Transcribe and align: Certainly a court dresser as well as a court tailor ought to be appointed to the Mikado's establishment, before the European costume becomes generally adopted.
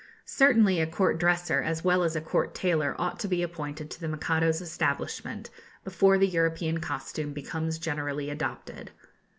Certainly 0.25 0.81
a 0.81 0.87
court 0.87 1.19
dresser 1.19 1.61
as 1.61 1.83
well 1.83 2.01
as 2.03 2.15
a 2.15 2.21
court 2.21 2.55
tailor 2.55 2.95
ought 2.97 3.19
to 3.19 3.27
be 3.27 3.43
appointed 3.43 3.91
to 3.91 4.01
the 4.01 4.07
Mikado's 4.07 4.59
establishment, 4.59 5.51
before 5.83 6.17
the 6.17 6.27
European 6.27 6.79
costume 6.79 7.33
becomes 7.33 7.77
generally 7.77 8.31
adopted. 8.31 8.89